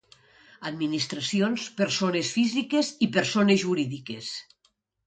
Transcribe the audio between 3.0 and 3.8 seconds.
i persones